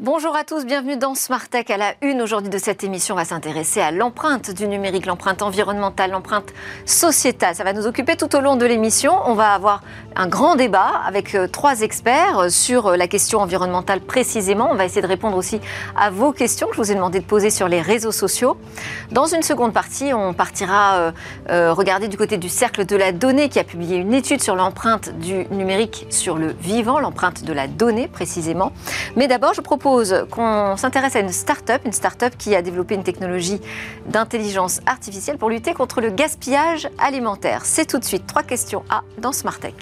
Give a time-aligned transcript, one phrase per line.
[0.00, 1.64] Bonjour à tous, bienvenue dans Smart Tech.
[1.70, 5.42] À la une aujourd'hui de cette émission, on va s'intéresser à l'empreinte du numérique, l'empreinte
[5.42, 6.54] environnementale, l'empreinte
[6.86, 7.56] sociétale.
[7.56, 9.12] Ça va nous occuper tout au long de l'émission.
[9.24, 9.82] On va avoir
[10.14, 14.68] un grand débat avec euh, trois experts euh, sur euh, la question environnementale précisément.
[14.70, 15.60] On va essayer de répondre aussi
[15.96, 18.56] à vos questions que je vous ai demandé de poser sur les réseaux sociaux.
[19.10, 21.12] Dans une seconde partie, on partira
[21.48, 25.10] regarder du côté du cercle de la donnée qui a publié une étude sur l'empreinte
[25.18, 28.72] du numérique sur le vivant, l'empreinte de la donnée précisément.
[29.16, 29.87] Mais d'abord, je propose
[30.30, 33.60] qu'on s'intéresse à une start-up, une start-up qui a développé une technologie
[34.06, 37.64] d'intelligence artificielle pour lutter contre le gaspillage alimentaire.
[37.64, 39.74] C'est tout de suite trois questions à dans Smart Tech.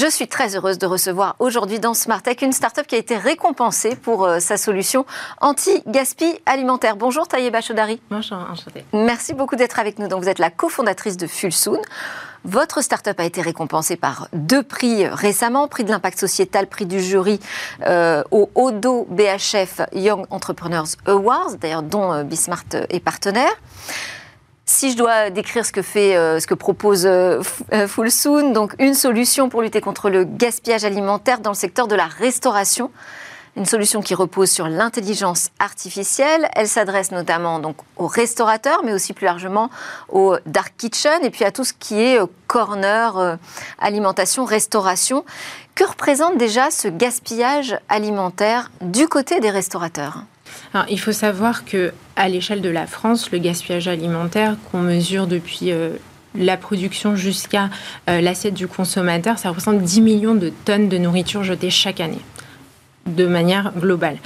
[0.00, 3.18] Je suis très heureuse de recevoir aujourd'hui dans Smart Tech une start-up qui a été
[3.18, 5.04] récompensée pour euh, sa solution
[5.42, 6.96] anti-gaspi alimentaire.
[6.96, 8.00] Bonjour Taïeba Chodari.
[8.10, 8.86] Bonjour, enchantée.
[8.94, 10.08] Merci beaucoup d'être avec nous.
[10.08, 11.82] Donc, vous êtes la cofondatrice de Fulsoon.
[12.44, 17.02] Votre start-up a été récompensée par deux prix récemment, prix de l'impact sociétal, prix du
[17.02, 17.38] jury
[17.86, 23.52] euh, au Odo BHF Young Entrepreneurs Awards, d'ailleurs dont euh, Bismart est partenaire.
[24.72, 28.76] Si je dois décrire ce que fait, euh, ce que propose euh, euh, Fullsoon, donc
[28.78, 32.92] une solution pour lutter contre le gaspillage alimentaire dans le secteur de la restauration,
[33.56, 36.48] une solution qui repose sur l'intelligence artificielle.
[36.54, 39.70] Elle s'adresse notamment donc aux restaurateurs, mais aussi plus largement
[40.08, 43.38] aux dark kitchen et puis à tout ce qui est corner,
[43.80, 45.24] alimentation, restauration.
[45.74, 50.22] Que représente déjà ce gaspillage alimentaire du côté des restaurateurs?
[50.72, 55.26] Alors, il faut savoir que à l'échelle de la France, le gaspillage alimentaire qu'on mesure
[55.26, 55.96] depuis euh,
[56.36, 57.70] la production jusqu'à
[58.08, 62.20] euh, l'assiette du consommateur, ça représente 10 millions de tonnes de nourriture jetées chaque année,
[63.06, 64.18] de manière globale.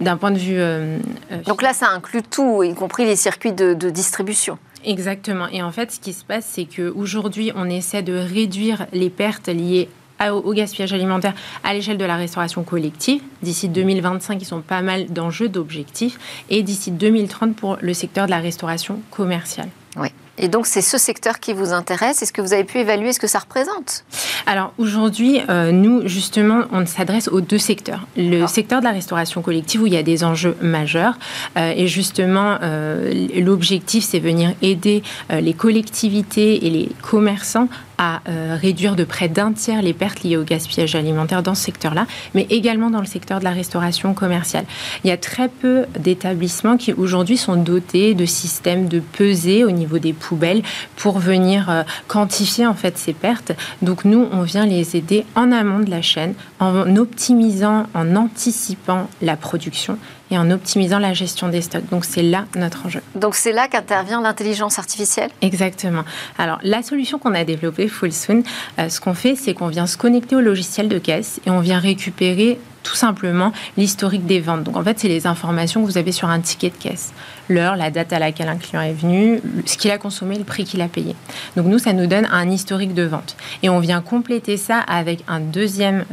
[0.00, 0.58] D'un point de vue.
[0.58, 0.98] Euh,
[1.46, 4.58] Donc là, ça inclut tout, y compris les circuits de, de distribution.
[4.86, 5.48] Exactement.
[5.48, 9.48] Et en fait, ce qui se passe, c'est qu'aujourd'hui, on essaie de réduire les pertes
[9.48, 9.90] liées
[10.28, 11.34] au gaspillage alimentaire
[11.64, 13.22] à l'échelle de la restauration collective.
[13.42, 16.18] D'ici 2025, ils sont pas mal d'enjeux, d'objectifs.
[16.50, 19.68] Et d'ici 2030 pour le secteur de la restauration commerciale.
[19.96, 20.08] Oui.
[20.42, 22.22] Et donc, c'est ce secteur qui vous intéresse.
[22.22, 24.04] Est-ce que vous avez pu évaluer ce que ça représente?
[24.46, 28.06] Alors, aujourd'hui, euh, nous, justement, on s'adresse aux deux secteurs.
[28.16, 31.18] Le secteur de la restauration collective, où il y a des enjeux majeurs.
[31.58, 37.68] Euh, et justement, euh, l'objectif, c'est venir aider les collectivités et les commerçants
[38.00, 38.22] à
[38.56, 42.46] réduire de près d'un tiers les pertes liées au gaspillage alimentaire dans ce secteur-là, mais
[42.48, 44.64] également dans le secteur de la restauration commerciale.
[45.04, 49.70] Il y a très peu d'établissements qui aujourd'hui sont dotés de systèmes de pesée au
[49.70, 50.62] niveau des poubelles
[50.96, 53.52] pour venir euh, quantifier en fait ces pertes.
[53.82, 59.08] Donc nous, on vient les aider en amont de la chaîne en optimisant, en anticipant
[59.20, 59.98] la production
[60.30, 61.88] et en optimisant la gestion des stocks.
[61.90, 63.00] Donc c'est là notre enjeu.
[63.14, 65.30] Donc c'est là qu'intervient l'intelligence artificielle?
[65.42, 66.04] Exactement.
[66.38, 68.42] Alors la solution qu'on a développée, Fullsoon,
[68.78, 71.60] euh, ce qu'on fait, c'est qu'on vient se connecter au logiciel de caisse et on
[71.60, 74.62] vient récupérer tout simplement l'historique des ventes.
[74.64, 77.12] Donc en fait, c'est les informations que vous avez sur un ticket de caisse.
[77.50, 80.62] L'heure, la date à laquelle un client est venu, ce qu'il a consommé, le prix
[80.62, 81.16] qu'il a payé.
[81.56, 83.36] Donc nous, ça nous donne un historique de vente.
[83.64, 86.04] Et on vient compléter ça avec un deuxième,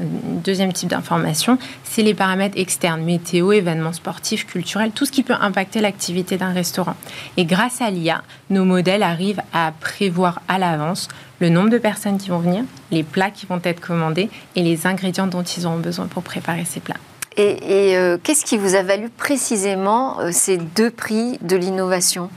[0.43, 5.35] deuxième type d'information, c'est les paramètres externes, météo, événements sportifs, culturels, tout ce qui peut
[5.39, 6.95] impacter l'activité d'un restaurant.
[7.37, 11.07] Et grâce à l'IA, nos modèles arrivent à prévoir à l'avance
[11.39, 14.87] le nombre de personnes qui vont venir, les plats qui vont être commandés et les
[14.87, 16.97] ingrédients dont ils auront besoin pour préparer ces plats.
[17.37, 22.29] Et, euh, qu'est-ce qui vous a valu précisément euh, ces deux prix de l'innovation?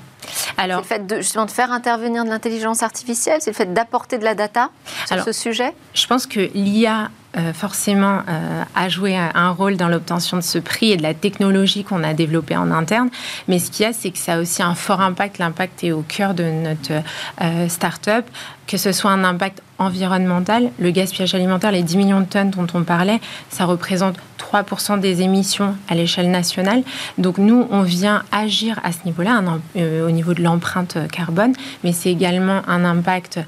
[0.58, 3.72] Alors, c'est le fait de, justement de faire intervenir de l'intelligence artificielle, c'est le fait
[3.72, 4.70] d'apporter de la data
[5.06, 5.72] sur ce sujet?
[5.94, 10.58] Je pense que l'IA euh, forcément euh, a joué un rôle dans l'obtention de ce
[10.58, 13.08] prix et de la technologie qu'on a développée en interne.
[13.46, 15.38] Mais ce qu'il y a, c'est que ça a aussi un fort impact.
[15.38, 17.04] L'impact est au cœur de notre
[17.40, 18.26] euh, start-up,
[18.66, 20.72] que ce soit un impact environnemental.
[20.80, 24.16] Le gaspillage alimentaire, les 10 millions de tonnes dont on parlait, ça représente
[24.52, 26.82] 3% des émissions à l'échelle nationale.
[27.18, 29.42] Donc nous, on vient agir à ce niveau-là,
[29.76, 31.52] au niveau de l'empreinte carbone,
[31.84, 33.40] mais c'est également un impact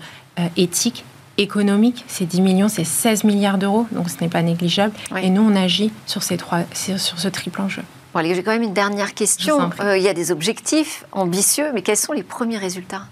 [0.56, 1.04] éthique
[1.38, 4.94] économique, c'est 10 millions, c'est 16 milliards d'euros, donc ce n'est pas négligeable.
[5.22, 7.82] Et nous, on agit sur, ces trois, sur ce triple enjeu.
[8.14, 9.70] Bon, j'ai quand même une dernière question.
[9.80, 13.04] Euh, il y a des objectifs ambitieux, mais quels sont les premiers résultats?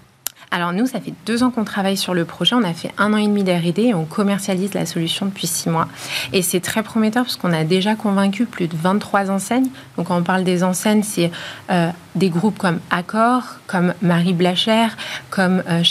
[0.53, 2.57] Alors nous, ça fait deux ans qu'on travaille sur le projet.
[2.57, 5.69] On a fait un an et demi d'R&D et on commercialise la solution depuis six
[5.69, 5.87] mois.
[6.33, 9.69] Et c'est très prometteur parce qu'on a déjà convaincu plus de 23 enseignes.
[9.97, 11.31] Donc quand on parle des enseignes, c'est
[11.71, 14.97] euh, des groupes comme Accor, comme Marie Blachère,
[15.31, 15.83] comme euh,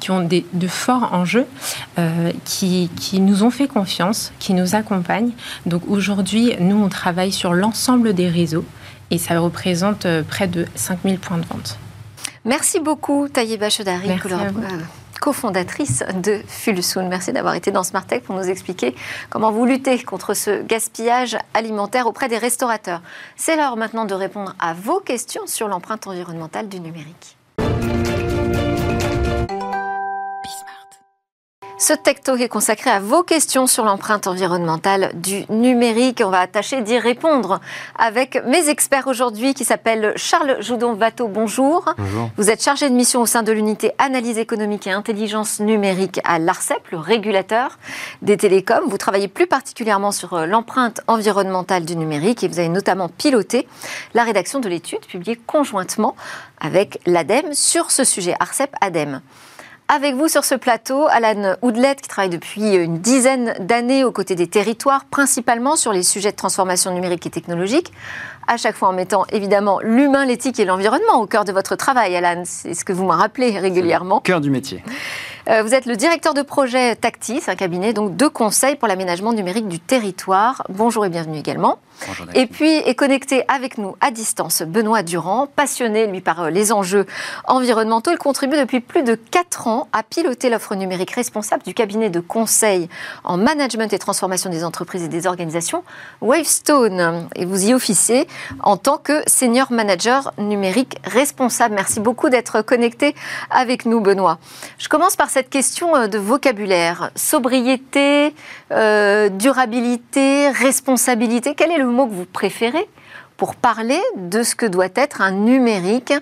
[0.00, 1.46] qui ont des, de forts enjeux,
[1.98, 5.32] euh, qui, qui nous ont fait confiance, qui nous accompagnent.
[5.64, 8.66] Donc aujourd'hui, nous, on travaille sur l'ensemble des réseaux
[9.10, 11.78] et ça représente euh, près de 5000 points de vente.
[12.48, 14.08] Merci beaucoup, Taïeba Chodari,
[15.20, 17.06] cofondatrice de Fulsoon.
[17.06, 18.94] Merci d'avoir été dans Smart Tech pour nous expliquer
[19.28, 23.02] comment vous luttez contre ce gaspillage alimentaire auprès des restaurateurs.
[23.36, 27.36] C'est l'heure maintenant de répondre à vos questions sur l'empreinte environnementale du numérique.
[31.80, 36.20] Ce Tech Talk est consacré à vos questions sur l'empreinte environnementale du numérique.
[36.24, 37.60] On va tâcher d'y répondre
[37.96, 41.28] avec mes experts aujourd'hui qui s'appellent Charles Joudon-Vato.
[41.28, 41.94] Bonjour.
[41.96, 42.30] Bonjour.
[42.36, 46.40] Vous êtes chargé de mission au sein de l'unité analyse économique et intelligence numérique à
[46.40, 47.78] l'ARCEP, le régulateur
[48.22, 48.88] des télécoms.
[48.88, 53.68] Vous travaillez plus particulièrement sur euh, l'empreinte environnementale du numérique et vous avez notamment piloté
[54.14, 56.16] la rédaction de l'étude publiée conjointement
[56.60, 59.20] avec l'ADEME sur ce sujet, ARCEP-ADEME.
[59.90, 64.34] Avec vous sur ce plateau, Alan Oudlet, qui travaille depuis une dizaine d'années aux côtés
[64.34, 67.90] des territoires, principalement sur les sujets de transformation numérique et technologique,
[68.46, 72.14] à chaque fois en mettant évidemment l'humain, l'éthique et l'environnement au cœur de votre travail,
[72.14, 72.42] Alan.
[72.44, 74.20] C'est ce que vous m'en rappelez régulièrement.
[74.20, 74.84] Cœur du métier.
[75.48, 79.32] Euh, vous êtes le directeur de projet Tactis, un cabinet donc de conseil pour l'aménagement
[79.32, 80.62] numérique du territoire.
[80.68, 81.78] Bonjour et bienvenue également.
[82.34, 86.70] Et puis est connecté avec nous à distance Benoît Durand, passionné lui par euh, les
[86.70, 87.06] enjeux
[87.46, 88.10] environnementaux.
[88.10, 92.20] Il contribue depuis plus de 4 ans à piloter l'offre numérique responsable du cabinet de
[92.20, 92.88] conseil
[93.24, 95.82] en management et transformation des entreprises et des organisations
[96.20, 97.26] Wavestone.
[97.36, 98.28] Et vous y officiez
[98.62, 101.74] en tant que senior manager numérique responsable.
[101.74, 103.14] Merci beaucoup d'être connecté
[103.50, 104.38] avec nous Benoît.
[104.76, 107.10] Je commence par cette question euh, de vocabulaire.
[107.14, 108.34] Sobriété,
[108.72, 111.54] euh, durabilité, responsabilité.
[111.54, 112.88] Quel est le mot que vous préférez
[113.36, 116.12] pour parler de ce que doit être un numérique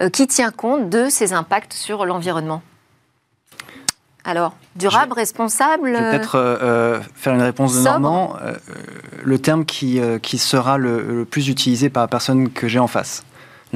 [0.00, 2.62] euh, qui tient compte de ses impacts sur l'environnement?
[4.24, 8.34] Alors, durable, responsable Je vais peut-être faire une réponse de Normand.
[9.22, 12.88] le terme qui, qui sera le, le, plus utilisé par la personne que j'ai en
[12.88, 13.22] face.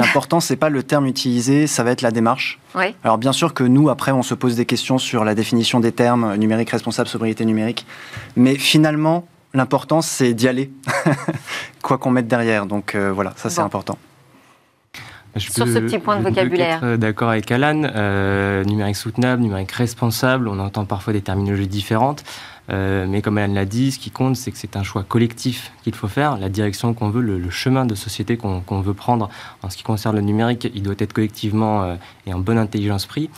[0.01, 2.59] L'important, c'est pas le terme utilisé, ça va être la démarche.
[2.75, 2.95] Oui.
[3.05, 5.93] Alors bien sûr que nous, après, on se pose des questions sur la définition des
[5.93, 7.87] termes numérique responsable, sobriété numérique,
[8.37, 10.71] mais finalement, l'important, c'est d'y aller,
[11.83, 12.67] quoi qu'on mette derrière.
[12.67, 13.67] Donc euh, voilà, ça c'est Bon.
[13.67, 13.99] important.
[15.37, 16.81] Je Sur peux- ce petit point de vocabulaire.
[16.81, 17.83] qu'être D'accord avec Alan.
[17.95, 22.25] Euh, numérique soutenable, numérique responsable, on entend parfois des terminologies différentes.
[22.71, 25.73] Euh, mais comme Alan l'a dit, ce qui compte, c'est que c'est un choix collectif
[25.83, 26.39] qu'il faut faire.
[26.39, 29.29] La direction qu'on veut, le, chemin de société qu'on veut prendre
[29.63, 31.97] en ce qui concerne le numérique, il doit être collectivement euh,
[32.27, 33.29] et en bonne intelligence pris.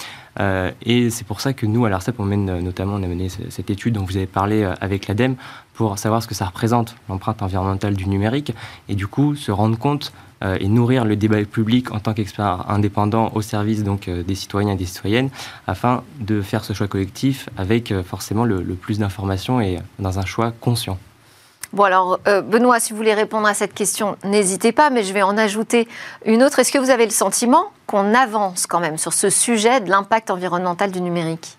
[0.40, 3.28] Euh, et c'est pour ça que nous, à l'ARCEP, on mène notamment, on a mené
[3.28, 5.36] ce- cette étude dont vous avez parlé avec l'ADEME
[5.74, 8.52] pour savoir ce que ça représente, l'empreinte environnementale du numérique,
[8.88, 10.12] et du coup se rendre compte
[10.58, 14.72] et nourrir le débat public en tant qu'expert indépendant au service donc euh, des citoyens
[14.72, 15.30] et des citoyennes,
[15.66, 20.24] afin de faire ce choix collectif avec euh, forcément le, plus d'informations et dans un
[20.24, 20.98] choix conscient.
[21.72, 25.12] Bon alors, euh, Benoît, si vous voulez répondre à cette question, n'hésitez pas, mais je
[25.12, 25.88] vais en ajouter
[26.26, 26.58] une autre.
[26.58, 30.30] Est-ce que vous avez le sentiment qu'on avance quand même sur ce sujet de l'impact
[30.30, 31.56] environnemental du numérique?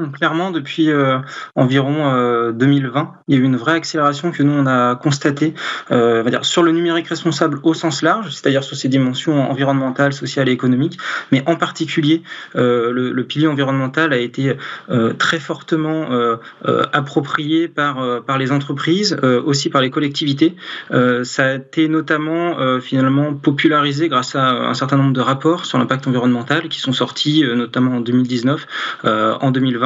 [0.12, 1.18] Clairement, depuis euh,
[1.54, 5.54] environ euh, 2020, il y a eu une vraie accélération que nous on a constatée,
[5.90, 10.12] euh, va dire sur le numérique responsable au sens large, c'est-à-dire sur ses dimensions environnementales,
[10.12, 10.98] sociales et économiques,
[11.30, 12.22] mais en particulier
[12.56, 14.56] euh, le, le pilier environnemental a été
[14.90, 16.36] euh, très fortement euh,
[16.66, 20.56] euh, approprié par euh, par les entreprises, euh, aussi par les collectivités.
[20.90, 25.66] Euh, ça a été notamment euh, finalement popularisé grâce à un certain nombre de rapports
[25.66, 28.66] sur l'impact environnemental qui sont sortis euh, notamment en 2019
[29.04, 29.81] euh, en 2020.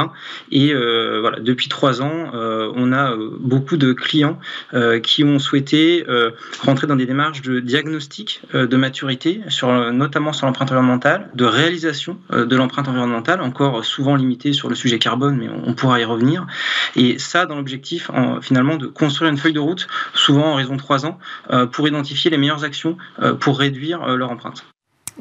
[0.51, 4.39] Et euh, voilà, depuis trois ans, euh, on a euh, beaucoup de clients
[5.03, 6.05] qui ont souhaité
[6.61, 9.41] rentrer dans des démarches de diagnostic de maturité,
[9.93, 14.99] notamment sur l'empreinte environnementale, de réalisation de l'empreinte environnementale, encore souvent limitée sur le sujet
[14.99, 16.47] carbone, mais on, pourra y revenir.
[16.95, 20.75] Et ça, dans l'objectif, en- finalement, de construire une feuille de route, souvent en raison
[20.75, 21.19] de trois ans,
[21.73, 22.97] pour identifier les meilleures actions
[23.41, 24.65] pour réduire leur empreinte.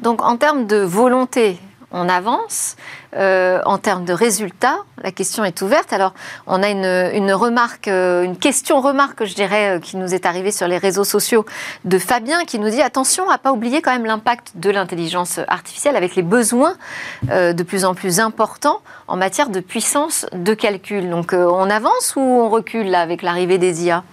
[0.02, 1.58] Donc en termes de volonté,
[1.96, 2.76] on avance.
[3.16, 5.92] Euh, en termes de résultats, la question est ouverte.
[5.92, 6.12] Alors,
[6.46, 10.68] on a une, remarque, euh, une question-remarque, je dirais, euh, qui nous est arrivée sur
[10.68, 11.46] les réseaux sociaux
[11.86, 15.96] de Fabien, qui nous dit attention à pas oublier quand même l'impact de l'intelligence artificielle
[15.96, 16.74] avec les besoins
[17.22, 21.08] de plus en plus importants en matière de puissance de calcul.
[21.08, 24.04] Donc, on avance ou on recule là avec l'arrivée des IA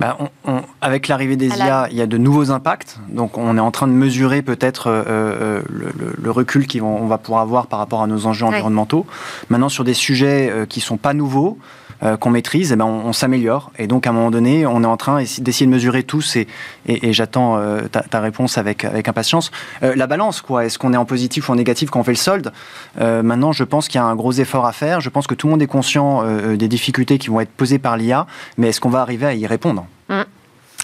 [0.00, 2.98] Bah, on- on- avec l'arrivée des la- IA, il y a de nouveaux impacts.
[3.08, 7.06] Donc, on est en train de mesurer peut-être euh, euh, le, le- le recul qu'on
[7.06, 8.52] va pouvoir avoir par rapport à nos enjeux Ouais.
[8.54, 9.06] environnementaux.
[9.50, 11.58] Maintenant, sur des sujets euh, qui sont pas nouveaux,
[12.02, 13.72] euh, qu'on maîtrise, eh ben, on, s'améliore.
[13.76, 16.36] Et donc, à un moment donné, on est en train essa- d'essayer de mesurer tous.
[16.36, 16.46] Et,
[16.86, 19.50] et, j'attends euh, ta, réponse avec, avec impatience.
[19.82, 20.64] Euh, la balance, quoi.
[20.64, 22.52] Est-ce qu'on est en positif ou en négatif quand on fait le solde?
[22.98, 25.00] Maintenant, je pense qu'il y a un gros effort à faire.
[25.00, 26.22] Je pense que tout le monde est conscient
[26.56, 28.26] des difficultés qui vont être posées par l'IA.
[28.56, 29.86] Mais est-ce qu'on va arriver à y répondre?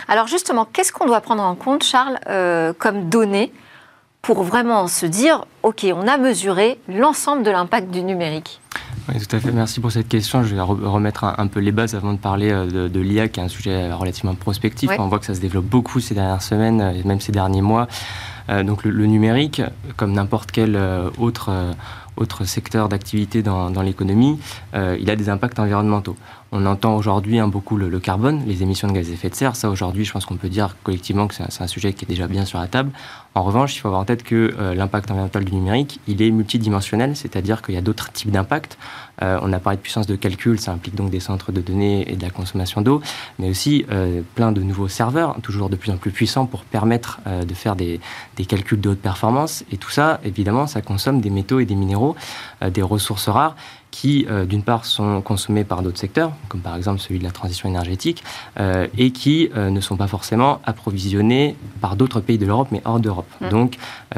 [0.09, 2.19] Alors justement, qu'est-ce qu'on doit prendre en compte, Charles,
[2.79, 3.53] comme données
[4.23, 8.61] pour vraiment se dire, OK, on a mesuré l'ensemble de l'impact du numérique?
[9.09, 9.53] Oui, tout à fait.
[9.53, 10.43] Merci pour cette question.
[10.43, 13.43] Je vais remettre un, peu les bases avant de parler euh, de, l'IA, qui est
[13.43, 14.91] un sujet relativement prospectif.
[14.99, 17.61] On voit que ça se développe beaucoup ces dernières semaines euh, et même ces derniers
[17.61, 17.87] mois.
[18.49, 19.61] Euh, donc le, numérique,
[19.97, 20.79] comme n'importe quel
[21.19, 21.51] autre,
[22.17, 24.39] autre secteur d'activité dans, dans l'économie,
[24.75, 26.17] il a des impacts environnementaux.
[26.57, 29.57] On entend aujourd'hui hein, beaucoup le, carbone, les émissions de gaz à effet de serre.
[29.57, 32.29] Ça, aujourd'hui, je pense qu'on peut dire collectivement que c'est un, sujet qui est déjà
[32.29, 32.93] bien sur la table.
[33.35, 36.31] En revanche, il faut avoir en tête que euh, l'impact environnemental du numérique, il est
[36.31, 38.79] multidimensionnel, c'est-à-dire qu'il y a d'autres types d'impacts.
[39.21, 42.09] Euh, on a parlé de puissance de calcul, ça implique donc des centres de données
[42.09, 43.03] et de la consommation d'eau,
[43.41, 47.21] mais aussi euh, plein de nouveaux serveurs, toujours de plus en plus puissants pour permettre
[47.27, 47.99] de faire des,
[48.37, 49.65] des, calculs de haute performance.
[49.73, 52.15] Et tout ça, évidemment, ça consomme des métaux et des minéraux,
[52.71, 53.57] des ressources rares
[53.95, 57.31] qui, euh, d'une part, sont consommés par d'autres secteurs, comme par exemple celui de la
[57.31, 58.25] transition énergétique,
[58.59, 62.83] euh, et qui euh, ne sont pas forcément approvisionnés par d'autres pays de l'Europe, mais
[62.85, 63.31] hors d'Europe.
[63.41, 63.49] Mmh.
[63.51, 63.77] Donc,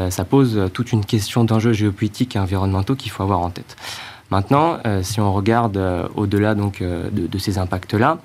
[0.09, 3.77] ça pose toute une question d'enjeux géopolitiques et environnementaux qu'il faut avoir en tête.
[4.31, 5.81] Maintenant, si on regarde
[6.15, 8.19] au-delà donc de, ces impacts-là,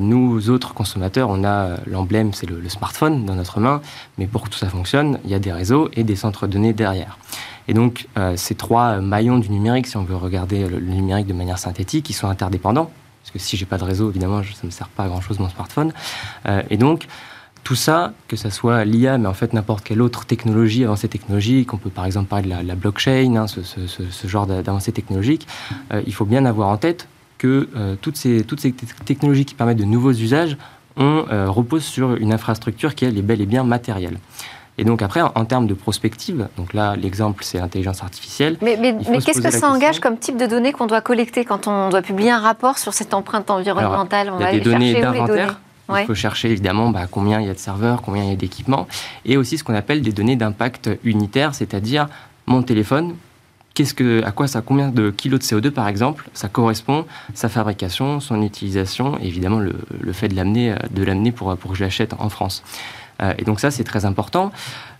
[0.00, 3.80] nous autres consommateurs, on a l'emblème, c'est le, le, smartphone dans notre main,
[4.18, 6.52] mais pour que tout ça fonctionne, il y a des réseaux et des centres de
[6.52, 7.16] données derrière.
[7.68, 11.32] Et donc, euh, ces trois maillons du numérique, si on veut regarder le, numérique de
[11.32, 12.90] manière synthétique, ils sont interdépendants.
[13.22, 15.38] Parce que si j'ai pas de réseau, évidemment, ça ne me sert pas à grand-chose
[15.38, 15.92] mon smartphone.
[16.46, 17.06] Euh, et donc,
[17.62, 21.72] tout ça, que ce soit l'IA, mais en fait n'importe quelle autre technologie, avancée technologique,
[21.72, 25.46] on peut par exemple parler de la, blockchain, hein, ce, genre d'avancée technologique,
[25.92, 27.06] euh, il faut bien avoir en tête
[27.38, 27.68] que
[28.00, 30.56] toutes, ces, toutes ces technologies qui permettent de nouveaux usages
[30.96, 34.18] on repose sur une infrastructure qui elle, est bel et bien matérielle.
[34.78, 38.56] Et donc après, en, termes de prospective, donc là l'exemple c'est l'intelligence artificielle.
[38.62, 41.90] Mais, mais, qu'est-ce que ça engage comme type de données qu'on doit collecter quand on
[41.90, 45.60] doit publier un rapport sur cette empreinte environnementale Il y a des données d'inventaire.
[45.94, 48.36] Il faut chercher évidemment bah, combien il y a de serveurs, combien il y a
[48.36, 48.86] d'équipements,
[49.26, 52.08] et aussi ce qu'on appelle des données d'impact unitaire, c'est-à-dire
[52.46, 53.16] mon téléphone,
[53.74, 57.50] qu'est-ce que, à quoi ça, combien de kilos de CO2 par exemple, ça correspond, sa
[57.50, 61.76] fabrication, son utilisation, et évidemment le, le fait de l'amener, de l'amener pour, pour que
[61.76, 62.62] je l'achète en France.
[63.22, 64.52] Euh, et donc ça, c'est très important.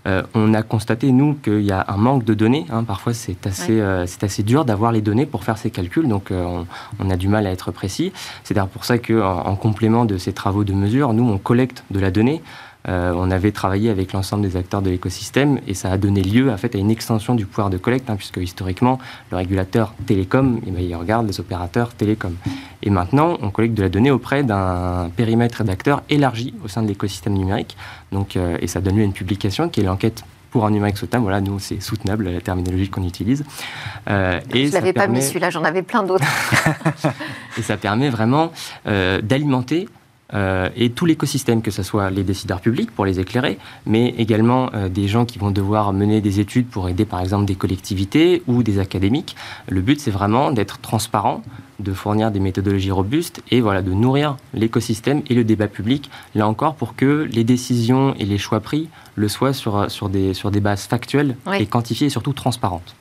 [0.07, 2.67] Euh, on a constaté, nous, qu'il y a un manque de données.
[2.71, 2.85] Hein.
[2.85, 6.33] Parfois, c'est assez, euh, c'est assez dur d'avoir les données pour faire ces calculs, donc
[6.33, 8.12] on, a du mal à être précis.
[8.43, 11.85] C'est d'ailleurs pour ça qu'en en complément de ces travaux de mesure, nous, on collecte
[11.91, 12.43] de la donnée.
[12.89, 16.51] Euh, on avait travaillé avec l'ensemble des acteurs de l'écosystème et ça a donné lieu
[16.51, 18.99] en fait, à une extension du pouvoir de collecte, hein, puisque historiquement,
[19.31, 22.35] le régulateur télécom, eh ben, il regarde les opérateurs télécom.
[22.83, 26.89] Et maintenant, on collecte de la donnée auprès d'un périmètre d'acteurs élargi au sein de
[26.89, 27.77] l'écosystème numérique.
[28.11, 30.99] Donc, euh, et ça donne lieu à une publication qui est l'enquête pour un numérique
[30.99, 31.23] soutenable.
[31.23, 33.45] Voilà, nous, c'est soutenable, la terminologie qu'on utilise.
[34.11, 36.27] Euh, et Je ne l'avais pas mis celui-là, j'en avais plein d'autres.
[37.59, 38.53] et ça permet vraiment
[38.85, 39.89] d'alimenter
[40.35, 44.71] euh, et tout l'écosystème, que ce soit les décideurs publics pour les éclairer, mais également
[44.75, 48.43] euh, des gens qui vont devoir mener des études pour aider par exemple des collectivités
[48.47, 49.37] ou des académiques.
[49.69, 51.43] Le but, c'est vraiment d'être transparent,
[51.81, 56.49] de fournir des méthodologies robustes et voilà, de nourrir l'écosystème et le débat public, là
[56.49, 60.51] encore, pour que les décisions et les choix pris le soient sur, sur, des, sur
[60.51, 62.95] des bases factuelles et quantifiées et surtout transparentes.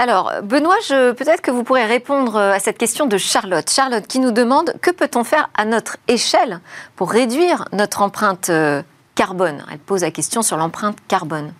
[0.00, 3.68] Alors, Benoît, peut-être que vous pourrez répondre euh, à cette question de Charlotte.
[3.68, 6.60] Charlotte qui nous demande que peut-on faire à notre échelle
[6.94, 8.80] pour réduire notre empreinte euh,
[9.16, 9.64] carbone?
[9.72, 11.52] Elle pose la question sur l'empreinte carbone.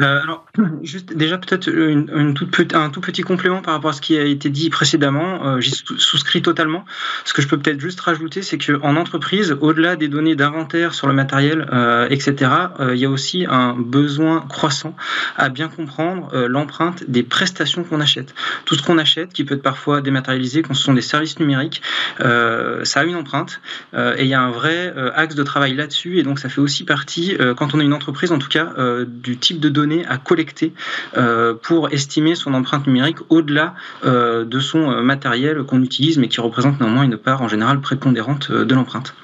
[0.00, 0.44] Euh, alors,
[0.82, 4.50] juste déjà peut-être une, un tout petit complément par rapport à ce qui a été
[4.50, 5.46] dit précédemment.
[5.46, 6.84] Euh, J'y souscris totalement.
[7.24, 11.06] Ce que je peux peut-être juste rajouter, c'est qu'en entreprise, au-delà des données d'inventaire sur
[11.06, 12.50] le matériel, euh, etc.,
[12.80, 14.94] euh, il y a aussi un besoin croissant
[15.36, 18.34] à bien comprendre euh, l'empreinte des prestations qu'on achète.
[18.64, 21.82] Tout ce qu'on achète, qui peut être parfois dématérialisé, quand ce sont des services numériques,
[22.18, 23.60] ça a une empreinte
[23.94, 26.18] et il y a un vrai axe de travail là-dessus.
[26.18, 28.72] Et donc, ça fait aussi partie, quand on est une entreprise, en tout cas,
[29.06, 30.72] du type de données à collecter
[31.16, 33.74] euh, pour estimer son empreinte numérique au-delà
[34.04, 37.80] euh, de son euh, matériel qu'on utilise, mais qui représente néanmoins une part en général
[37.80, 39.14] prépondérante de l'empreinte.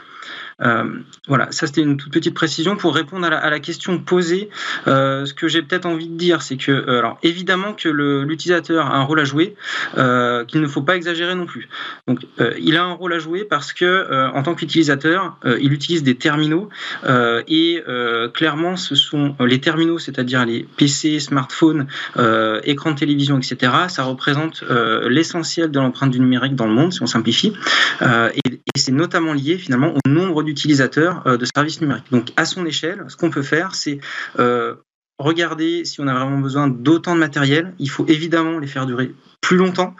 [0.62, 0.85] Euh,
[1.28, 4.49] voilà, ça c'était une toute petite précision pour répondre à la, question posée.
[4.87, 8.87] Euh, ce que j'ai peut-être envie de dire, c'est que, euh, alors évidemment que l'utilisateur
[8.87, 9.54] a un rôle à jouer,
[9.95, 11.69] qu'il ne faut pas exagérer non plus.
[12.09, 12.21] Donc,
[12.59, 16.69] il a un rôle à jouer parce que, en tant qu'utilisateur, il utilise des terminaux
[17.07, 17.83] et
[18.35, 21.87] clairement, ce sont les terminaux, c'est-à-dire les PC, smartphones,
[22.64, 23.73] écrans de télévision, etc.
[23.88, 24.64] Ça représente
[25.09, 27.52] l'essentiel de l'empreinte du numérique dans le monde, si on simplifie,
[28.02, 30.51] et, et c'est notamment lié finalement au nombre d'utilisateurs
[31.26, 32.11] euh, de services numériques.
[32.11, 33.99] Donc à son échelle, ce qu'on peut faire, c'est
[34.38, 34.76] euh,
[35.18, 37.75] regarder si on a vraiment besoin d'autant de matériel.
[37.78, 39.94] Il faut évidemment les faire durer plus longtemps.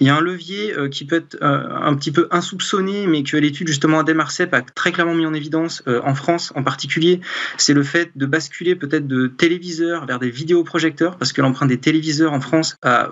[0.00, 3.68] Il y a un levier qui peut être un petit peu insoupçonné, mais que l'étude
[3.68, 7.20] justement Adem Arcep a très clairement mis en évidence en France en particulier,
[7.58, 11.78] c'est le fait de basculer peut-être de téléviseurs vers des vidéoprojecteurs, parce que l'empreinte des
[11.78, 13.10] téléviseurs en France a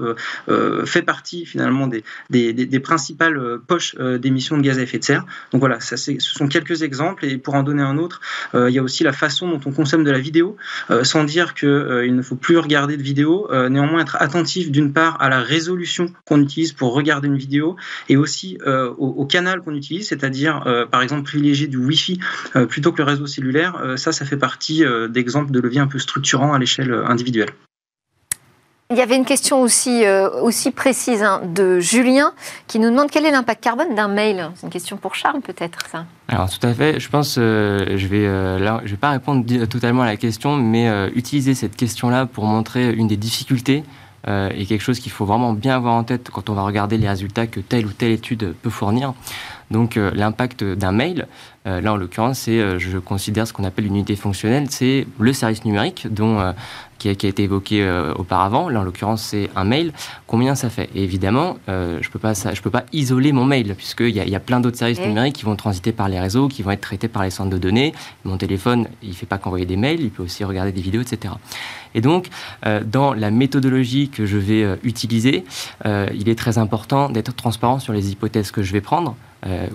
[0.86, 5.26] fait partie finalement des, des, principales poches d'émissions de gaz à effet de serre.
[5.52, 8.20] Donc voilà, ce sont quelques exemples, et pour en donner un autre,
[8.54, 10.56] il y a aussi la façon dont on consomme de la vidéo,
[11.02, 15.28] sans dire qu'il ne faut plus regarder de vidéo, néanmoins être attentif d'une part à
[15.28, 15.40] la
[15.72, 17.76] résolution qu'on utilise pour regarder une vidéo
[18.08, 22.20] et aussi euh, au, canal qu'on utilise, c'est-à-dire euh, par exemple privilégier du Wi-Fi
[22.56, 23.94] euh, plutôt que le réseau cellulaire.
[23.96, 27.50] ça, ça fait partie d'exemples de leviers un peu structurants à l'échelle individuelle.
[28.90, 30.04] Il y avait une question aussi,
[30.42, 32.32] aussi précise hein, de Julien
[32.66, 34.50] qui nous demande quel est l'impact carbone d'un mail.
[34.54, 36.04] C'est une question pour Charles peut-être ça.
[36.28, 37.00] Alors tout à fait.
[37.00, 38.26] Je pense, je vais
[38.58, 42.92] là, je vais pas répondre totalement à la question, mais utiliser cette question-là pour montrer
[42.92, 43.82] une des difficultés
[44.28, 46.98] euh, et quelque chose qu'il faut vraiment bien avoir en tête quand on va regarder
[46.98, 49.14] les résultats que telle ou telle étude peut fournir.
[49.70, 51.26] Donc euh, l'impact d'un mail,
[51.66, 55.32] euh, là en l'occurrence, c'est, je considère ce qu'on appelle une unité fonctionnelle, c'est le
[55.32, 56.54] service numérique dont
[57.02, 58.68] qui a, été évoqué euh, auparavant.
[58.68, 59.92] Là, en l'occurrence, c'est un mail.
[60.26, 60.88] Combien ça fait?
[60.94, 64.30] Et évidemment, euh, je ne peux, pas, je peux pas isoler mon mail, puisqu'il y,
[64.30, 66.80] y, a plein d'autres services numériques qui vont transiter par les réseaux, qui vont être
[66.80, 67.92] traités par les centres de données.
[68.24, 71.02] Mon téléphone, il ne fait pas qu'envoyer des mails, il peut aussi regarder des vidéos,
[71.02, 71.34] etc.
[71.94, 72.28] Et donc,
[72.66, 75.44] euh, dans la méthodologie que je vais utiliser,
[75.84, 79.16] il est très important d'être transparent sur les hypothèses que je vais prendre.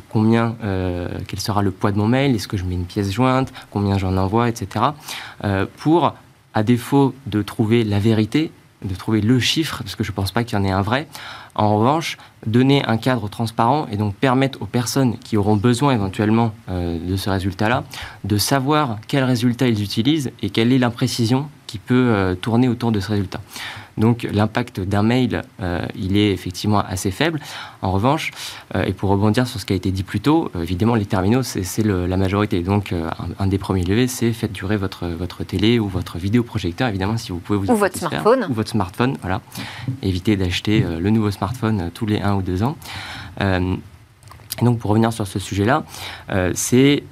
[0.09, 0.55] Combien,
[1.27, 3.97] quel sera le poids de mon mail, est-ce que je mets une pièce jointe, combien
[3.97, 4.85] j'en envoie, etc.
[5.77, 6.13] pour
[6.53, 8.51] à défaut de trouver la vérité,
[8.83, 10.81] de trouver le chiffre, parce que je ne pense pas qu'il y en ait un
[10.81, 11.07] vrai,
[11.53, 16.53] en revanche, donner un cadre transparent et donc permettre aux personnes qui auront besoin éventuellement
[16.69, 17.83] euh, de ce résultat-là
[18.23, 22.91] de savoir quel résultat ils utilisent et quelle est l'imprécision qui peut euh, tourner autour
[22.91, 23.41] de ce résultat.
[23.97, 27.39] Donc l'impact d'un mail, euh, il est effectivement assez faible.
[27.81, 28.31] En revanche,
[28.75, 31.05] euh, et pour rebondir sur ce qui a été dit plus tôt, euh, évidemment les
[31.05, 32.61] terminaux, c'est la majorité.
[32.61, 32.93] Donc
[33.39, 37.31] un, des premiers levés, c'est faites durer votre, votre télé ou votre vidéoprojecteur, évidemment, si
[37.31, 38.45] vous pouvez vous Ou votre smartphone.
[38.49, 39.41] Ou votre smartphone, voilà.
[40.01, 42.77] Évitez d'acheter le nouveau smartphone tous les un ou deux ans.
[43.41, 43.77] et
[44.61, 45.83] donc pour revenir sur ce sujet-là,
[46.53, 47.03] c'est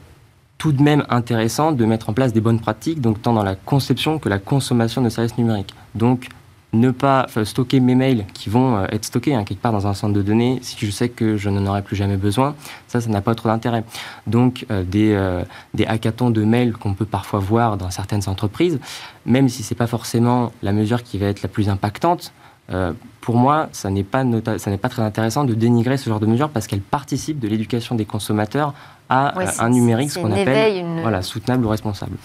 [0.57, 3.55] tout de même intéressant de mettre en place des bonnes pratiques, donc tant dans la
[3.55, 5.73] conception que la consommation de services numériques.
[5.95, 6.29] Donc
[6.73, 9.93] ne pas stocker mes mails qui vont euh, être stockés hein, quelque part dans un
[9.93, 12.55] centre de données si je sais que je n'en aurai plus jamais besoin.
[12.87, 13.83] Ça, ça n'a pas trop d'intérêt.
[14.27, 18.79] Donc, euh, des, euh, des hackathons de mails qu'on peut parfois voir dans certaines entreprises,
[19.25, 22.33] même si ce n'est pas forcément la mesure qui va être la plus impactante,
[23.21, 24.23] pour moi, ça n'est pas,
[24.57, 27.47] ça n'est pas très intéressant de dénigrer ce genre de mesures parce qu'elles participent de
[27.47, 28.73] l'éducation des consommateurs
[29.07, 32.17] à un numérique, ce qu'on appelle voilà, soutenable ou responsable.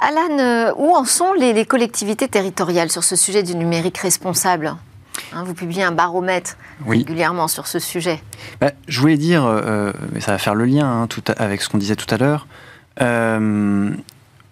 [0.00, 4.76] Alan, euh, où en sont les, collectivités territoriales sur ce sujet du numérique responsable
[5.32, 6.56] hein, vous publiez un baromètre
[6.86, 8.20] régulièrement sur ce sujet.
[8.60, 11.68] Bah, je voulais dire, euh, mais ça va faire le lien hein, tout avec ce
[11.68, 12.46] qu'on disait tout à l'heure.
[13.00, 13.90] Euh,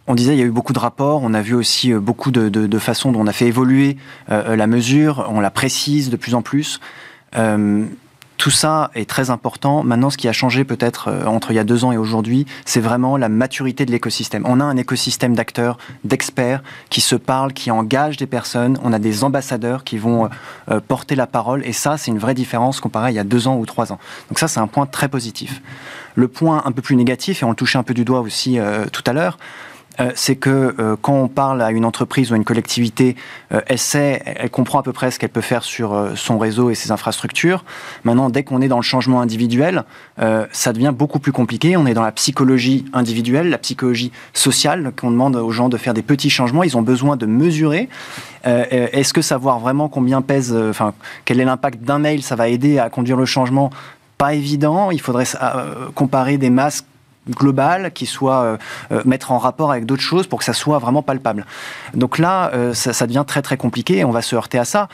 [0.07, 2.48] on disait il y a eu beaucoup de rapports, on a vu aussi beaucoup de,
[2.48, 3.96] de façons dont on a fait évoluer
[4.28, 6.78] la mesure, on la précise de plus en plus.
[8.44, 9.83] Tout ça est très important.
[9.85, 12.44] Maintenant, ce qui a changé peut-être euh, entre il y a deux ans et aujourd'hui,
[12.66, 14.44] c'est vraiment la maturité de l'écosystème.
[14.46, 18.78] On a un écosystème d'acteurs, d'experts qui se parlent, qui engagent des personnes.
[18.83, 20.28] On a des ambassadeurs qui vont euh,
[20.72, 21.64] euh, porter la parole.
[21.64, 23.94] Et ça, c'est une vraie différence comparé à il y a deux ans ou trois
[23.94, 23.98] ans.
[24.28, 25.62] Donc ça, c'est un point très positif.
[26.14, 28.59] Le point un peu plus négatif, et on le touchait un peu du doigt aussi
[28.92, 29.38] tout à l'heure,
[30.00, 33.16] euh, c'est que euh, quand on parle à une entreprise ou à une collectivité,
[33.52, 36.70] euh, elle sait, elle comprend à peu près ce qu'elle peut faire sur son réseau
[36.70, 37.64] et ses infrastructures.
[38.02, 39.85] Maintenant, dès qu'on est dans le changement individuel,
[40.52, 41.76] ça devient beaucoup plus compliqué.
[41.76, 45.94] On est dans la psychologie individuelle, la psychologie sociale, qu'on demande aux gens de faire
[45.94, 46.62] des petits changements.
[46.62, 47.88] Ils ont besoin de mesurer.
[48.44, 52.78] Est-ce que savoir vraiment combien pèse, enfin, quel est l'impact d'un mail, ça va aider
[52.78, 53.70] à conduire le changement?
[54.18, 54.90] Pas évident.
[54.90, 55.26] Il faudrait
[55.94, 56.87] comparer des masques
[57.31, 58.57] global qui soit euh,
[58.93, 61.47] euh, mettre en rapport avec d'autres choses pour que ça soit vraiment palpable.
[61.95, 64.89] Donc là, euh, ça, devient très très compliqué et on va se heurter à ça.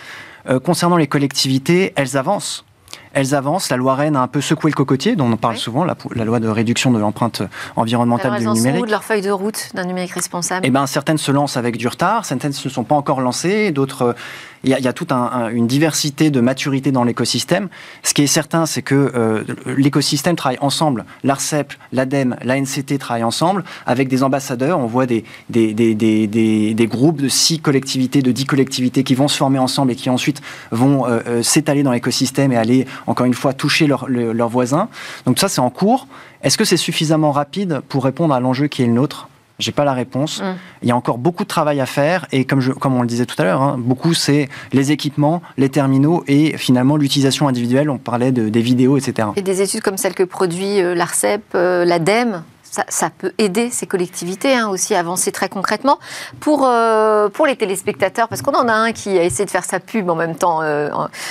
[0.64, 2.64] concernant les collectivités, elles avancent.
[3.12, 3.70] Elles avancent.
[3.70, 6.40] La loi Rennes a un peu secoué le cocotier, dont on parle souvent, la, loi
[6.40, 7.42] de réduction de l'empreinte
[7.76, 8.86] environnementale du numérique.
[8.86, 10.66] de leur feuille de route d'un numérique responsable?
[10.66, 13.72] Eh bien, certaines se lancent avec du retard, certaines ne se sont pas encore lancées,
[13.72, 14.14] d'autres
[14.62, 17.68] il y a, toute une diversité de maturité dans l'écosystème.
[18.02, 21.06] Ce qui est certain, c'est que euh, l'écosystème travaille ensemble.
[21.24, 24.78] L'ARCEP, l'ADEME, l'ANCT travaillent ensemble avec des ambassadeurs.
[24.78, 29.14] On voit des, des, des, des, des groupes de six collectivités, de dix collectivités qui
[29.14, 30.42] vont se former ensemble et qui ensuite
[30.72, 34.88] vont euh, euh, s'étaler dans l'écosystème et aller, encore une fois, toucher leurs voisins.
[35.26, 36.06] Donc ça, c'est en cours.
[36.42, 39.28] Est-ce que c'est suffisamment rapide pour répondre à l'enjeu qui est le nôtre?
[39.58, 40.40] J'ai pas la réponse.
[40.40, 40.56] Mm.
[40.82, 43.06] Il y a encore beaucoup de travail à faire et comme, je, comme on le
[43.06, 47.90] disait tout à l'heure, hein, beaucoup c'est les équipements, les terminaux et finalement l'utilisation individuelle.
[47.90, 49.28] On parlait de, des vidéos, etc.
[49.36, 54.54] Et des études comme celles que produit l'ARCEP, euh, l'ADEME ça, peut aider ces collectivités
[54.54, 55.98] hein, aussi à avancer très concrètement.
[56.38, 59.64] Pour, euh, pour les téléspectateurs, parce qu'on en a un qui a essayé de faire
[59.64, 60.88] sa pub en même temps euh,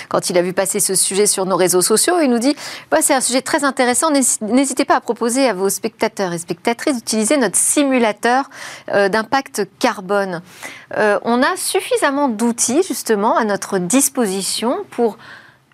[0.09, 2.55] quand il a vu passer ce sujet sur nos réseaux sociaux, il nous dit
[3.01, 7.37] c'est un sujet très intéressant, n'hésitez pas à proposer à vos spectateurs et spectatrices d'utiliser
[7.37, 8.49] notre simulateur
[8.93, 10.41] euh, d'impact carbone.
[10.95, 15.17] on a suffisamment d'outils justement à notre disposition pour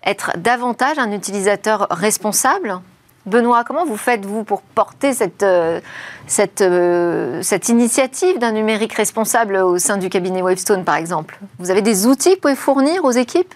[0.04, 2.80] être davantage un utilisateur responsable
[3.26, 5.80] Benoît, comment vous faites-vous pour porter cette, euh,
[6.60, 11.38] euh, cette initiative d'un numérique responsable au sein du cabinet Wavestone, par exemple?
[11.58, 13.52] Vous avez des outils que vous pouvez fournir aux équipes?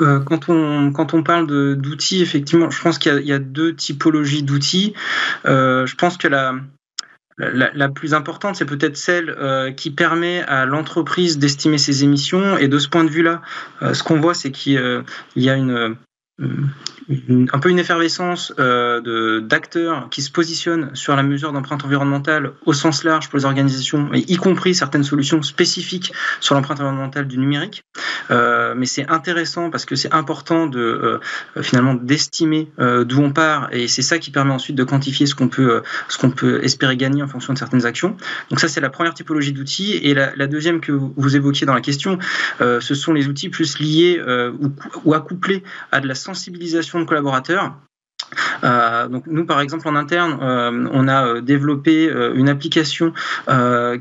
[0.00, 1.46] Euh, quand, on, parle
[1.76, 4.94] d'outils, effectivement, je pense qu'il y, a deux typologies d'outils.
[5.44, 6.54] je pense que la,
[7.38, 12.56] la, plus importante, c'est peut-être celle qui permet à l'entreprise d'estimer ses émissions.
[12.56, 13.42] Et de ce point de vue-là,
[13.80, 15.04] ce qu'on voit, c'est qu'il
[15.36, 15.96] y a une,
[16.38, 22.72] un peu une effervescence euh, d'acteurs qui se positionnent sur la mesure d'empreinte environnementale au
[22.72, 27.84] sens large pour les organisations, y compris certaines solutions spécifiques sur l'empreinte environnementale du numérique.
[28.30, 30.80] Euh, mais c'est intéressant parce que c'est important de
[31.56, 35.34] euh, finalement d'estimer d'où on part et c'est ça qui permet ensuite de quantifier ce
[35.34, 38.16] qu'on peut ce qu'on peut espérer gagner en fonction de certaines actions.
[38.50, 41.74] Donc ça c'est la première typologie d'outils et la, la, deuxième que vous évoquiez dans
[41.74, 42.18] la question,
[42.60, 44.20] ce sont les outils plus liés
[44.60, 44.72] ou,
[45.04, 47.76] ou accouplés à de la sensibilisation de collaborateurs
[48.64, 53.12] euh, donc nous, par exemple, en interne, euh, on a euh, développé une application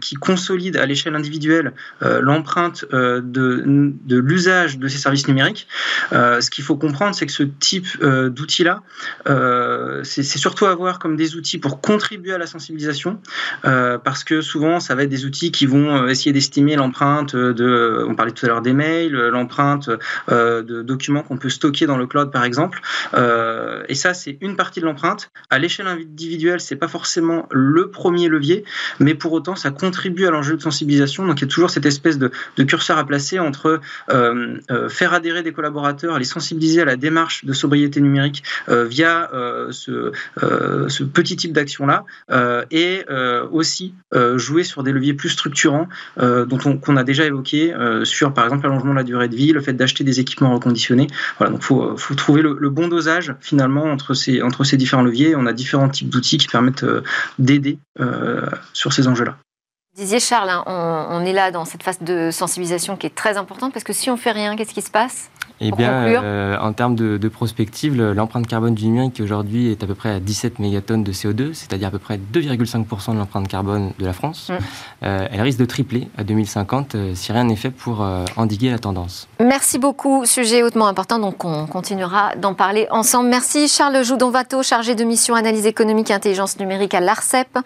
[0.02, 3.64] qui consolide à l'échelle individuelle l'empreinte de,
[4.10, 5.68] l'usage de ces services numériques.
[6.12, 8.82] ce qu'il faut comprendre, c'est que ce type d'outils-là,
[10.04, 13.20] c'est surtout à voir comme des outils pour contribuer à la sensibilisation,
[13.64, 18.16] parce que souvent, ça va être des outils qui vont essayer d'estimer l'empreinte de, on
[18.16, 19.90] parlait tout à l'heure des mails, l'empreinte
[20.30, 22.82] de documents qu'on peut stocker dans le cloud, par exemple.
[23.14, 25.32] et ça, c'est une partie de l'empreinte.
[25.50, 28.64] À l'échelle individuelle, c'est pas forcément le premier levier,
[29.00, 31.26] mais pour autant, ça contribue à l'enjeu de sensibilisation.
[31.26, 32.32] Donc, il y a toujours cette espèce de,
[32.64, 37.46] curseur à placer entre euh, euh, faire adhérer des collaborateurs, les sensibiliser à la démarche
[37.46, 39.30] de sobriété numérique euh, via
[39.72, 40.12] ce,
[41.04, 42.06] petit type d'action-là,
[42.72, 43.06] et
[43.52, 43.94] aussi
[44.36, 47.74] jouer sur des leviers plus structurants dont on, qu'on a déjà évoqué
[48.04, 51.08] sur, par exemple, l'allongement de la durée de vie, le fait d'acheter des équipements reconditionnés.
[51.38, 55.04] Voilà, donc faut, faut trouver le, le bon dosage finalement entre ces, entre ces différents
[55.04, 55.36] leviers.
[55.36, 57.04] On a différents types d'outils qui permettent euh,
[57.40, 59.38] d'aider euh, sur ces enjeux-là.
[59.96, 63.72] Disiez Charles, hein, on, est là dans cette phase de sensibilisation qui est très importante
[63.72, 65.30] parce que si on fait rien, qu'est-ce qui se passe?
[65.62, 69.88] Eh bien, euh, en termes de, de prospective, l'empreinte carbone du numérique aujourd'hui est à
[69.88, 73.92] peu près à 17 mégatonnes de CO2, c'est-à-dire à peu près 2,5% de l'empreinte carbone
[73.98, 74.50] de la France.
[74.50, 74.54] Mm.
[75.04, 78.06] Euh, elle risque de tripler à 2050 euh, si rien n'est fait pour
[78.36, 79.28] endiguer la tendance.
[79.40, 83.30] Merci beaucoup, sujet hautement important, donc on continuera d'en parler ensemble.
[83.30, 87.58] Merci Charles Joudon-Vato, chargé de mission analyse économique et intelligence numérique à l'ARCEP,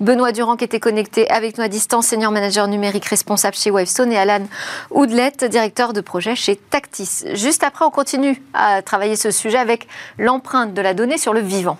[0.00, 4.12] Benoît Durand qui était connecté avec nous à distance, senior manager numérique responsable chez Wavestone
[4.12, 4.44] et Alan
[4.90, 7.24] Oudlet, directeur de projet chez Tactis.
[7.34, 9.88] Juste après, on continue à travailler ce sujet avec
[10.18, 11.78] l'empreinte de la donnée sur le vivant.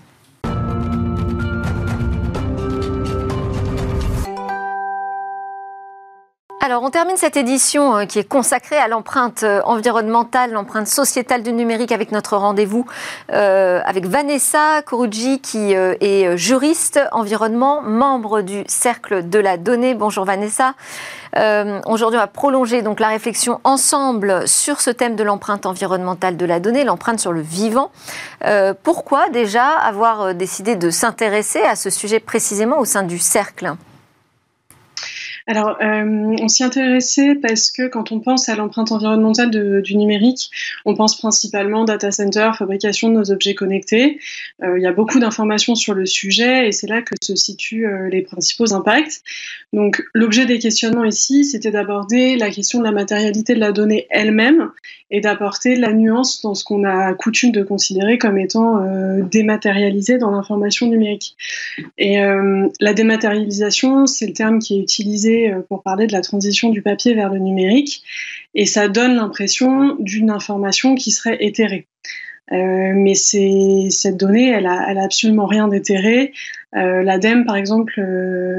[6.69, 11.43] Alors, on termine cette édition euh, qui est consacrée à l'empreinte euh, environnementale, l'empreinte sociétale
[11.43, 12.85] du numérique avec notre rendez-vous
[13.33, 19.95] euh, avec Vanessa Coruggi, qui est juriste environnement, membre du Cercle de la Donnée.
[19.95, 20.75] Bonjour Vanessa.
[21.87, 26.45] Aujourd'hui, on va prolonger donc la réflexion ensemble sur ce thème de l'empreinte environnementale de
[26.45, 27.91] la donnée, l'empreinte sur le vivant.
[28.83, 33.77] pourquoi déjà avoir décidé de s'intéresser à ce sujet précisément au sein du Cercle?
[35.49, 39.51] Alors, euh, on s'y intéressait parce que quand on pense à l'empreinte environnementale
[39.83, 40.51] du numérique,
[40.85, 44.21] on pense principalement data center, fabrication de nos objets connectés.
[44.63, 47.87] Euh, il y a beaucoup d'informations sur le sujet et c'est là que se situent
[47.87, 49.23] euh, les principaux impacts.
[49.73, 54.07] Donc, l'objet des questionnements ici, c'était d'aborder la question de la matérialité de la donnée
[54.11, 54.71] elle-même
[55.11, 58.85] et d'apporter la nuance dans ce qu'on a coutume de considérer comme étant
[59.23, 61.35] dématérialisé dans l'information numérique.
[61.97, 66.71] Et la dématérialisation, c'est le terme qui est utilisé euh, pour parler de la transition
[66.71, 68.03] du papier vers le numérique,
[68.55, 71.87] et ça donne l'impression d'une information qui serait éthérée.
[72.51, 76.33] Euh, mais cette donnée, elle a, elle a absolument rien d'éthéré.
[76.75, 78.01] Euh, L'ADEME, par exemple,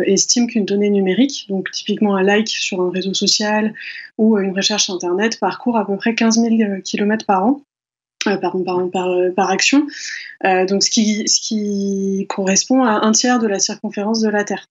[0.05, 3.73] estime qu'une donnée numérique, donc typiquement un like sur un réseau social
[4.17, 7.61] ou une recherche Internet, parcourt à peu près 15 000 km par an.
[8.25, 8.55] par,
[9.35, 9.87] par, action,
[10.43, 14.67] donc ce qui correspond à un tiers de la circonférence de la Terre.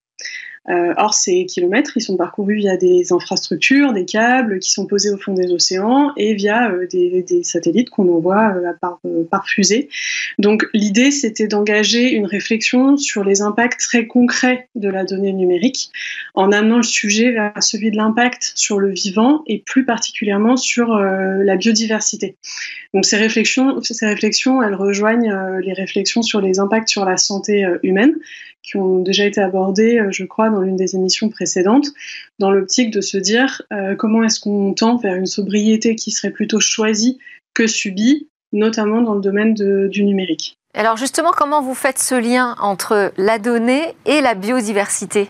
[0.69, 5.09] Euh, or, ces kilomètres, ils sont parcourus via des infrastructures, des câbles qui sont posés
[5.09, 8.99] au fond des océans et via euh, des, satellites qu'on envoie euh, par,
[9.31, 9.89] par, fusée.
[10.37, 15.89] Donc, l'idée, c'était d'engager une réflexion sur les impacts très concrets de la donnée numérique
[16.35, 20.93] en amenant le sujet vers celui de l'impact sur le vivant et plus particulièrement sur
[20.99, 22.35] la biodiversité.
[22.93, 27.65] Donc, ces réflexions, ces réflexions elles rejoignent les réflexions sur les impacts sur la santé
[27.83, 28.13] humaine
[28.61, 31.87] qui ont déjà été abordées, je crois, dans l'une des émissions précédentes,
[32.39, 36.31] dans l'optique de se dire euh, comment est-ce qu'on tend vers une sobriété qui serait
[36.31, 37.19] plutôt choisie
[37.53, 40.57] que subie, notamment dans le domaine du numérique.
[40.73, 45.29] Alors justement, comment vous faites ce lien entre la donnée et la biodiversité?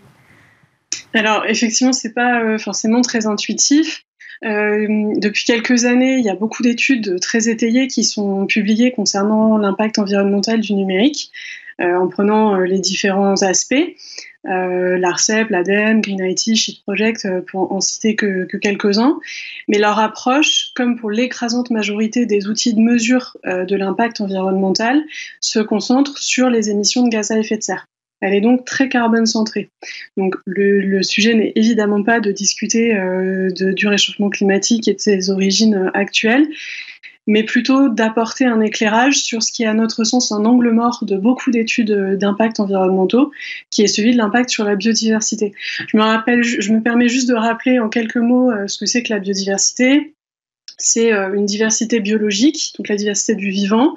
[1.13, 4.03] Alors effectivement, c'est pas euh, forcément très intuitif.
[4.45, 9.57] Euh, depuis quelques années, il y a beaucoup d'études très étayées qui sont publiées concernant
[9.57, 11.31] l'impact environnemental du numérique,
[11.79, 13.95] en prenant les différents aspects
[14.47, 19.19] euh, l'ARCEP, l'ADEME, Green IT, Shift Project, euh, pour en citer que, quelques-uns.
[19.67, 25.03] Mais leur approche, comme pour l'écrasante majorité des outils de mesure euh, de l'impact environnemental,
[25.41, 27.85] se concentre sur les émissions de gaz à effet de serre.
[28.21, 29.69] Elle est donc très carbone centrée.
[30.17, 35.29] Donc le, sujet n'est évidemment pas de discuter euh, du réchauffement climatique et de ses
[35.29, 36.47] origines actuelles,
[37.29, 41.03] mais plutôt d'apporter un éclairage sur ce qui est à notre sens un angle mort
[41.03, 43.31] de beaucoup d'études d'impact environnementaux,
[43.69, 45.53] qui est celui de l'impact sur la biodiversité.
[45.87, 49.03] Je me je me permets juste de rappeler en quelques mots euh, ce que c'est
[49.03, 50.15] que la biodiversité.
[50.79, 53.93] C'est euh, une diversité biologique, donc la diversité du vivant,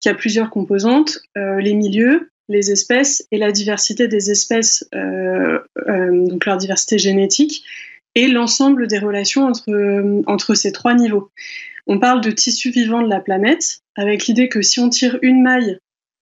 [0.00, 6.46] qui a plusieurs composantes, euh, les milieux, les espèces et la diversité des espèces, donc
[6.46, 7.64] leur diversité génétique,
[8.16, 11.30] et l'ensemble des relations entre, entre ces trois niveaux.
[11.86, 15.42] On parle de tissu vivant de la planète, avec l'idée que si on tire une
[15.42, 15.78] maille,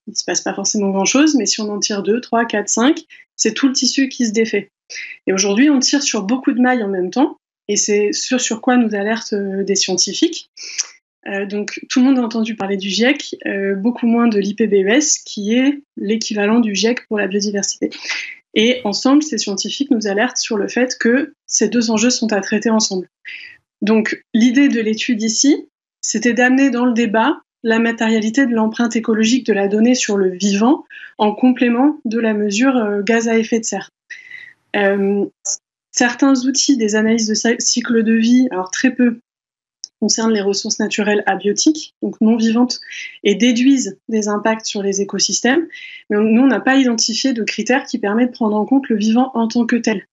[0.06, 2.68] il ne se passe pas forcément grand-chose, mais si on en tire deux, trois, quatre,
[2.68, 3.04] cinq,
[3.36, 4.70] c'est tout le tissu qui se défait.
[5.26, 8.60] Et aujourd'hui, on tire sur beaucoup de mailles en même temps, et c'est ce sur
[8.60, 10.50] quoi nous alertent euh, des scientifiques.
[11.26, 15.22] Euh, donc tout le monde a entendu parler du GIEC, euh, beaucoup moins de l'IPBES,
[15.24, 17.88] qui est l'équivalent du GIEC pour la biodiversité.
[18.54, 22.40] Et ensemble, ces scientifiques nous alertent sur le fait que ces deux enjeux sont à
[22.40, 23.08] traiter ensemble.
[23.82, 25.68] Donc l'idée de l'étude ici,
[26.00, 30.28] c'était d'amener dans le débat la matérialité de l'empreinte écologique de la donnée sur le
[30.28, 30.84] vivant
[31.18, 33.90] en complément de la mesure euh, gaz à effet de serre.
[34.76, 35.24] Euh,
[35.90, 39.18] certains outils des analyses de cycle de vie, alors très peu,
[40.04, 42.78] concernent les ressources naturelles abiotiques, donc non vivantes,
[43.22, 45.66] et déduisent des impacts sur les écosystèmes.
[46.10, 48.96] Mais nous, on n'a pas identifié de critères qui permettent de prendre en compte le
[48.96, 50.06] vivant en tant que tel.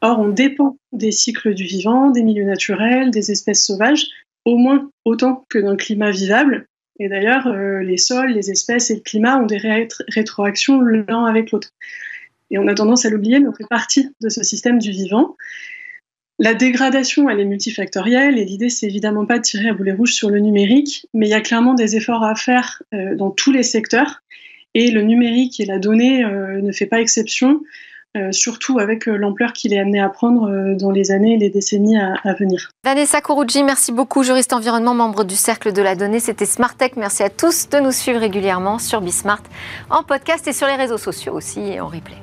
[0.00, 4.08] Or, on dépend des cycles du vivant, des milieux naturels, des espèces sauvages,
[4.44, 6.66] au moins autant que d'un climat vivable.
[6.98, 9.60] Et d'ailleurs, euh, les sols, les espèces et le climat ont des
[10.08, 11.70] rétroactions l'un avec l'autre.
[12.50, 15.36] Et on a tendance à l'oublier, mais on fait partie de ce système du vivant.
[16.40, 20.12] La dégradation, elle est multifactorielle et l'idée, c'est évidemment pas de tirer à boulet rouge
[20.12, 23.50] sur le numérique, mais il y a clairement des efforts à faire euh, dans tous
[23.50, 24.22] les secteurs
[24.74, 27.60] et le numérique et la donnée euh, ne fait pas exception.
[28.16, 31.98] Euh, surtout avec l'ampleur qu'il est amené à prendre dans les années et les décennies
[31.98, 32.70] à, venir.
[32.82, 36.18] Vanessa Kouroudji, merci beaucoup, juriste environnement, membre du Cercle de la Donnée.
[36.18, 36.96] C'était Smartech.
[36.96, 39.42] Merci à tous de nous suivre régulièrement sur Bismart,
[39.90, 42.16] en podcast et sur les réseaux sociaux aussi et en replay.